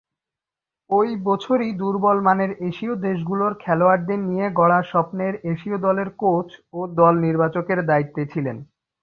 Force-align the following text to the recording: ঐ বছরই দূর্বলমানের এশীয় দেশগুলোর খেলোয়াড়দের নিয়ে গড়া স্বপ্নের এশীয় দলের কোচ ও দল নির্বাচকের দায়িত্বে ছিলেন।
ঐ 0.89 0.99
বছরই 1.23 1.71
দূর্বলমানের 1.81 2.51
এশীয় 2.69 2.93
দেশগুলোর 3.05 3.53
খেলোয়াড়দের 3.63 4.19
নিয়ে 4.29 4.45
গড়া 4.59 4.79
স্বপ্নের 4.91 5.33
এশীয় 5.51 5.77
দলের 5.85 6.09
কোচ 6.21 6.47
ও 6.73 6.79
দল 6.99 7.13
নির্বাচকের 7.25 7.79
দায়িত্বে 7.89 8.23
ছিলেন। 8.33 8.57